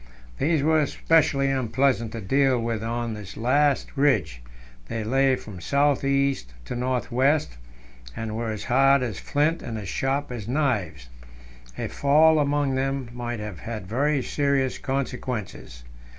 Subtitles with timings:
[0.39, 4.41] These were specially unpleasant to deal with on this last ridge;
[4.87, 7.59] they lay from south east to north west,
[8.15, 11.07] and were as hard as flints and as sharp as knives.
[11.77, 15.83] A fall among them might have had very serious consequences.